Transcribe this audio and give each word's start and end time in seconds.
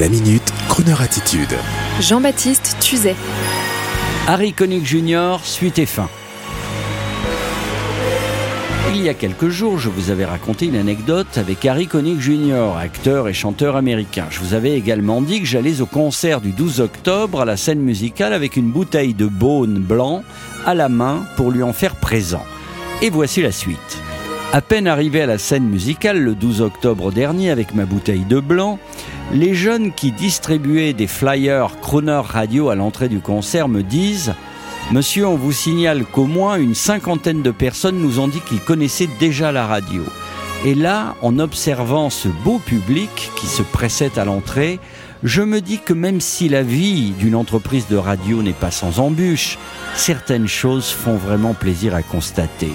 La 0.00 0.08
minute, 0.08 0.50
Kroneur 0.70 1.02
attitude. 1.02 1.54
Jean-Baptiste 2.00 2.78
Tuzet. 2.80 3.14
Harry 4.26 4.54
Connick 4.54 4.86
Jr., 4.86 5.36
suite 5.42 5.78
et 5.78 5.84
fin. 5.84 6.08
Il 8.94 9.02
y 9.02 9.10
a 9.10 9.14
quelques 9.14 9.50
jours, 9.50 9.78
je 9.78 9.90
vous 9.90 10.10
avais 10.10 10.24
raconté 10.24 10.64
une 10.64 10.76
anecdote 10.76 11.36
avec 11.36 11.66
Harry 11.66 11.88
Connick 11.88 12.20
Jr., 12.20 12.74
acteur 12.80 13.28
et 13.28 13.34
chanteur 13.34 13.76
américain. 13.76 14.28
Je 14.30 14.40
vous 14.40 14.54
avais 14.54 14.72
également 14.78 15.20
dit 15.20 15.40
que 15.40 15.46
j'allais 15.46 15.82
au 15.82 15.86
concert 15.86 16.40
du 16.40 16.52
12 16.52 16.80
octobre 16.80 17.42
à 17.42 17.44
la 17.44 17.58
scène 17.58 17.80
musicale 17.80 18.32
avec 18.32 18.56
une 18.56 18.70
bouteille 18.70 19.12
de 19.12 19.26
Beaune 19.26 19.78
blanc 19.78 20.24
à 20.64 20.74
la 20.74 20.88
main 20.88 21.26
pour 21.36 21.50
lui 21.50 21.62
en 21.62 21.74
faire 21.74 21.96
présent. 21.96 22.46
Et 23.02 23.10
voici 23.10 23.42
la 23.42 23.52
suite. 23.52 24.00
À 24.54 24.60
peine 24.60 24.86
arrivé 24.86 25.22
à 25.22 25.26
la 25.26 25.38
scène 25.38 25.64
musicale 25.64 26.18
le 26.18 26.34
12 26.34 26.60
octobre 26.60 27.10
dernier 27.10 27.50
avec 27.50 27.74
ma 27.74 27.86
bouteille 27.86 28.26
de 28.26 28.38
blanc, 28.38 28.78
les 29.30 29.54
jeunes 29.54 29.92
qui 29.92 30.12
distribuaient 30.12 30.92
des 30.92 31.06
flyers 31.06 31.78
Croner 31.80 32.22
Radio 32.24 32.68
à 32.68 32.74
l'entrée 32.74 33.08
du 33.08 33.20
concert 33.20 33.68
me 33.68 33.82
disent 33.82 34.34
Monsieur, 34.90 35.26
on 35.26 35.36
vous 35.36 35.52
signale 35.52 36.04
qu'au 36.04 36.26
moins 36.26 36.56
une 36.56 36.74
cinquantaine 36.74 37.42
de 37.42 37.50
personnes 37.50 37.98
nous 37.98 38.18
ont 38.18 38.28
dit 38.28 38.40
qu'ils 38.40 38.60
connaissaient 38.60 39.08
déjà 39.20 39.52
la 39.52 39.66
radio. 39.66 40.02
Et 40.64 40.74
là, 40.74 41.14
en 41.22 41.38
observant 41.38 42.10
ce 42.10 42.28
beau 42.28 42.58
public 42.58 43.30
qui 43.36 43.46
se 43.46 43.62
pressait 43.62 44.18
à 44.18 44.24
l'entrée, 44.24 44.80
je 45.24 45.42
me 45.42 45.60
dis 45.60 45.78
que 45.78 45.92
même 45.92 46.20
si 46.20 46.48
la 46.48 46.62
vie 46.62 47.10
d'une 47.10 47.34
entreprise 47.34 47.86
de 47.88 47.96
radio 47.96 48.42
n'est 48.42 48.52
pas 48.52 48.70
sans 48.70 48.98
embûches, 48.98 49.58
certaines 49.94 50.48
choses 50.48 50.90
font 50.90 51.16
vraiment 51.16 51.54
plaisir 51.54 51.94
à 51.94 52.02
constater. 52.02 52.72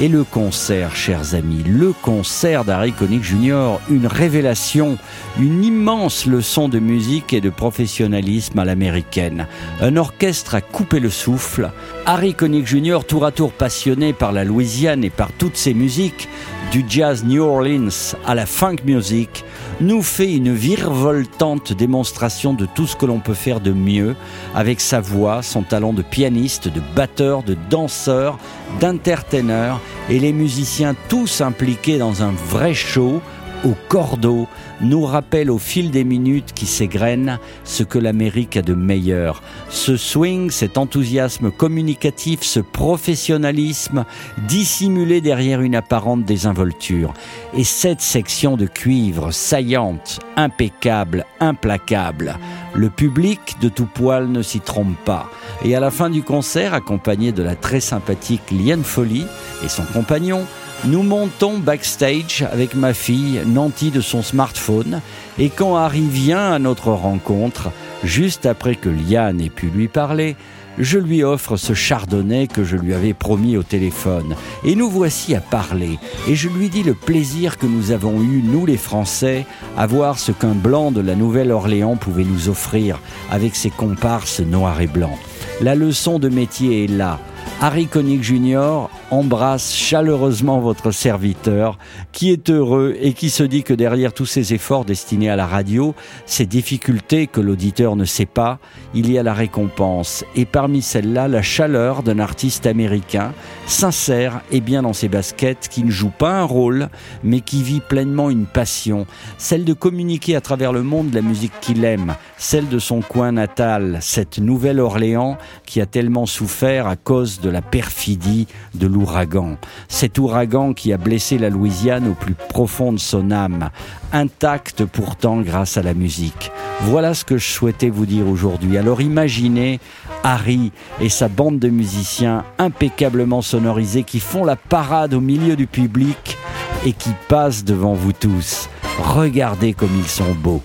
Et 0.00 0.08
le 0.08 0.24
concert, 0.24 0.96
chers 0.96 1.34
amis, 1.34 1.62
le 1.62 1.92
concert 1.92 2.64
d'Harry 2.64 2.92
Connick 2.92 3.22
Jr., 3.22 3.78
une 3.88 4.08
révélation, 4.08 4.98
une 5.38 5.62
immense 5.62 6.26
leçon 6.26 6.68
de 6.68 6.80
musique 6.80 7.32
et 7.32 7.40
de 7.40 7.50
professionnalisme 7.50 8.58
à 8.58 8.64
l'américaine. 8.64 9.46
Un 9.80 9.96
orchestre 9.96 10.56
a 10.56 10.60
coupé 10.60 10.98
le 10.98 11.10
souffle. 11.10 11.70
Harry 12.06 12.34
Connick 12.34 12.66
Jr., 12.66 12.98
tour 13.06 13.24
à 13.24 13.30
tour 13.30 13.52
passionné 13.52 14.12
par 14.12 14.32
la 14.32 14.42
Louisiane 14.42 15.04
et 15.04 15.10
par 15.10 15.30
toutes 15.32 15.56
ses 15.56 15.74
musiques, 15.74 16.28
du 16.72 16.84
jazz 16.88 17.24
New 17.24 17.42
Orleans 17.42 18.16
à 18.26 18.34
la 18.34 18.46
funk 18.46 18.78
music, 18.84 19.44
nous 19.80 20.02
fait 20.02 20.32
une 20.32 20.52
virevoltante 20.52 21.72
démonstration 21.72 22.54
de 22.54 22.66
tout 22.66 22.86
ce 22.86 22.96
que 22.96 23.06
l'on 23.06 23.18
peut 23.18 23.34
faire 23.34 23.60
de 23.60 23.72
mieux. 23.72 24.16
Avec 24.54 24.80
sa 24.80 25.00
voix, 25.00 25.42
son 25.42 25.62
talent 25.62 25.92
de 25.92 26.02
pianiste, 26.02 26.68
de 26.68 26.80
batteur, 26.94 27.42
de 27.42 27.56
danseur, 27.70 28.38
d'entertainer 28.80 29.74
et 30.08 30.18
les 30.18 30.32
musiciens 30.32 30.94
tous 31.08 31.40
impliqués 31.40 31.98
dans 31.98 32.22
un 32.22 32.32
vrai 32.32 32.74
show 32.74 33.20
au 33.64 33.74
cordeau 33.88 34.46
nous 34.80 35.04
rappelle 35.04 35.50
au 35.50 35.58
fil 35.58 35.90
des 35.90 36.04
minutes 36.04 36.52
qui 36.54 36.66
s'égrènent 36.66 37.38
ce 37.64 37.82
que 37.82 37.98
l'Amérique 37.98 38.56
a 38.56 38.62
de 38.62 38.74
meilleur. 38.74 39.42
Ce 39.70 39.96
swing, 39.96 40.50
cet 40.50 40.78
enthousiasme 40.78 41.50
communicatif, 41.50 42.42
ce 42.42 42.60
professionnalisme 42.60 44.04
dissimulé 44.46 45.20
derrière 45.20 45.60
une 45.60 45.74
apparente 45.74 46.24
désinvolture. 46.24 47.14
Et 47.56 47.64
cette 47.64 48.00
section 48.00 48.56
de 48.56 48.66
cuivre 48.66 49.32
saillante, 49.32 50.20
impeccable, 50.36 51.24
implacable. 51.40 52.36
Le 52.74 52.90
public 52.90 53.40
de 53.60 53.68
tout 53.68 53.86
poil 53.86 54.28
ne 54.28 54.42
s'y 54.42 54.60
trompe 54.60 54.96
pas. 55.04 55.30
Et 55.64 55.74
à 55.76 55.80
la 55.80 55.90
fin 55.90 56.10
du 56.10 56.22
concert, 56.22 56.74
accompagné 56.74 57.32
de 57.32 57.42
la 57.42 57.54
très 57.54 57.80
sympathique 57.80 58.50
Liane 58.50 58.84
Folly 58.84 59.24
et 59.64 59.68
son 59.68 59.84
compagnon, 59.84 60.44
nous 60.86 61.02
montons 61.02 61.58
backstage 61.58 62.46
avec 62.52 62.74
ma 62.74 62.92
fille, 62.92 63.40
Nanti 63.54 63.92
de 63.92 64.00
son 64.00 64.22
smartphone, 64.22 65.00
et 65.38 65.48
quand 65.48 65.76
Harry 65.76 66.02
vient 66.02 66.52
à 66.52 66.58
notre 66.58 66.88
rencontre, 66.88 67.70
juste 68.02 68.46
après 68.46 68.74
que 68.74 68.88
Liane 68.88 69.40
ait 69.40 69.48
pu 69.48 69.68
lui 69.68 69.86
parler, 69.86 70.34
je 70.76 70.98
lui 70.98 71.22
offre 71.22 71.56
ce 71.56 71.72
chardonnay 71.72 72.48
que 72.48 72.64
je 72.64 72.76
lui 72.76 72.94
avais 72.94 73.14
promis 73.14 73.56
au 73.56 73.62
téléphone. 73.62 74.34
Et 74.64 74.74
nous 74.74 74.90
voici 74.90 75.36
à 75.36 75.40
parler. 75.40 76.00
Et 76.28 76.34
je 76.34 76.48
lui 76.48 76.68
dis 76.68 76.82
le 76.82 76.94
plaisir 76.94 77.58
que 77.58 77.66
nous 77.66 77.92
avons 77.92 78.20
eu, 78.20 78.42
nous 78.42 78.66
les 78.66 78.76
Français, 78.76 79.46
à 79.76 79.86
voir 79.86 80.18
ce 80.18 80.32
qu'un 80.32 80.54
blanc 80.54 80.90
de 80.90 81.00
la 81.00 81.14
Nouvelle-Orléans 81.14 81.94
pouvait 81.94 82.24
nous 82.24 82.48
offrir 82.48 82.98
avec 83.30 83.54
ses 83.54 83.70
comparses 83.70 84.40
noirs 84.40 84.80
et 84.80 84.88
blancs. 84.88 85.18
La 85.60 85.76
leçon 85.76 86.18
de 86.18 86.28
métier 86.28 86.84
est 86.84 86.88
là. 86.88 87.20
Harry 87.60 87.86
Connick 87.86 88.24
Jr. 88.24 88.88
embrasse 89.10 89.72
chaleureusement 89.74 90.60
votre 90.60 90.90
serviteur 90.90 91.78
qui 92.12 92.30
est 92.30 92.50
heureux 92.50 92.96
et 93.00 93.12
qui 93.12 93.30
se 93.30 93.42
dit 93.42 93.62
que 93.62 93.74
derrière 93.74 94.12
tous 94.12 94.26
ces 94.26 94.54
efforts 94.54 94.84
destinés 94.84 95.30
à 95.30 95.36
la 95.36 95.46
radio, 95.46 95.94
ces 96.26 96.46
difficultés 96.46 97.26
que 97.26 97.40
l'auditeur 97.40 97.96
ne 97.96 98.04
sait 98.04 98.26
pas, 98.26 98.58
il 98.94 99.10
y 99.10 99.18
a 99.18 99.22
la 99.22 99.34
récompense. 99.34 100.24
Et 100.36 100.44
parmi 100.44 100.82
celles-là, 100.82 101.28
la 101.28 101.42
chaleur 101.42 102.02
d'un 102.02 102.18
artiste 102.18 102.66
américain, 102.66 103.32
sincère 103.66 104.40
et 104.50 104.60
bien 104.60 104.82
dans 104.82 104.92
ses 104.92 105.08
baskets, 105.08 105.68
qui 105.68 105.84
ne 105.84 105.90
joue 105.90 106.12
pas 106.16 106.32
un 106.32 106.44
rôle, 106.44 106.88
mais 107.22 107.40
qui 107.40 107.62
vit 107.62 107.80
pleinement 107.80 108.30
une 108.30 108.46
passion, 108.46 109.06
celle 109.38 109.64
de 109.64 109.72
communiquer 109.72 110.36
à 110.36 110.40
travers 110.40 110.72
le 110.72 110.82
monde 110.82 111.12
la 111.12 111.22
musique 111.22 111.58
qu'il 111.60 111.84
aime, 111.84 112.14
celle 112.36 112.68
de 112.68 112.78
son 112.78 113.00
coin 113.00 113.32
natal, 113.32 113.98
cette 114.00 114.38
Nouvelle-Orléans 114.38 115.38
qui 115.66 115.80
a 115.80 115.86
tellement 115.86 116.26
souffert 116.26 116.86
à 116.86 116.96
cause 116.96 117.40
de 117.40 117.50
la 117.50 117.62
perfidie 117.62 118.46
de 118.74 118.86
l'ouragan. 118.94 119.56
Cet 119.88 120.18
ouragan 120.18 120.72
qui 120.72 120.92
a 120.92 120.96
blessé 120.96 121.36
la 121.36 121.50
Louisiane 121.50 122.08
au 122.08 122.14
plus 122.14 122.34
profond 122.34 122.92
de 122.92 122.98
son 122.98 123.30
âme, 123.30 123.70
intacte 124.12 124.84
pourtant 124.84 125.40
grâce 125.40 125.76
à 125.76 125.82
la 125.82 125.94
musique. 125.94 126.50
Voilà 126.82 127.14
ce 127.14 127.24
que 127.24 127.36
je 127.36 127.50
souhaitais 127.50 127.90
vous 127.90 128.06
dire 128.06 128.28
aujourd'hui. 128.28 128.78
Alors 128.78 129.00
imaginez 129.00 129.80
Harry 130.22 130.72
et 131.00 131.08
sa 131.08 131.28
bande 131.28 131.58
de 131.58 131.68
musiciens 131.68 132.44
impeccablement 132.58 133.42
sonorisés 133.42 134.04
qui 134.04 134.20
font 134.20 134.44
la 134.44 134.56
parade 134.56 135.14
au 135.14 135.20
milieu 135.20 135.56
du 135.56 135.66
public 135.66 136.38
et 136.86 136.92
qui 136.92 137.10
passent 137.28 137.64
devant 137.64 137.94
vous 137.94 138.12
tous. 138.12 138.68
Regardez 138.98 139.74
comme 139.74 139.96
ils 139.98 140.08
sont 140.08 140.34
beaux. 140.34 140.62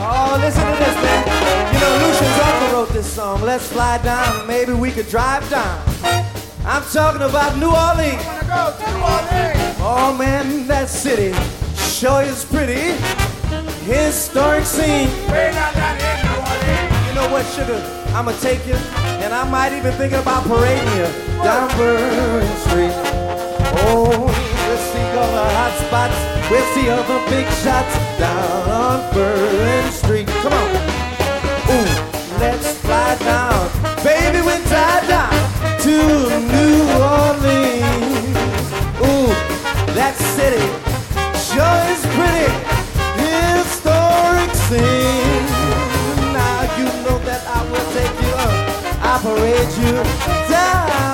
Oh. 0.00 0.24
I'm 6.66 6.82
talking 6.84 7.20
about 7.20 7.58
New 7.58 7.68
Orleans. 7.68 8.24
Go 8.48 8.72
New 8.80 8.96
Orleans. 9.04 9.76
Oh 9.84 10.16
man, 10.18 10.66
that 10.66 10.88
city 10.88 11.36
sure 11.76 12.22
is 12.22 12.42
pretty. 12.44 12.96
Historic 13.84 14.64
scene. 14.64 15.12
Way 15.28 15.52
down 15.52 15.74
down 15.76 16.00
in 16.00 16.16
New 16.24 16.40
Orleans. 16.40 16.88
You 17.04 17.14
know 17.20 17.28
what, 17.28 17.44
sugar? 17.52 17.76
I'ma 18.16 18.32
take 18.40 18.66
you, 18.66 18.80
and 19.20 19.34
I 19.34 19.44
might 19.44 19.76
even 19.76 19.92
thinking 20.00 20.20
about 20.20 20.44
parading 20.44 20.88
you 20.96 21.04
down 21.44 21.68
Bourbon 21.76 22.48
Street. 22.64 22.96
Oh, 23.84 24.08
we'll 24.08 24.84
see 24.88 25.04
all 25.20 25.28
the 25.36 25.44
hot 25.60 25.74
spots. 25.84 26.16
We'll 26.48 26.64
see 26.72 26.88
all 26.88 27.04
the 27.04 27.20
big 27.28 27.44
shots 27.60 27.92
down 28.16 28.70
on 28.72 29.12
Bourbon 29.12 29.92
Street. 29.92 30.28
Come 30.40 30.54
on. 30.54 30.70
Ooh, 31.76 32.40
let's 32.40 32.78
fly 32.78 33.16
down. 33.20 33.68
Baby, 34.02 34.40
we 34.40 34.63
up. 49.26 49.26
I 49.26 49.36
parade 49.36 49.72
you 49.78 50.50
down 50.50 51.13